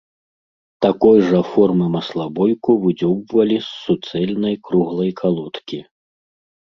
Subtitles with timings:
[0.85, 5.79] Такой жа формы маслабойку выдзёўбвалі з суцэльнай круглай калодкі.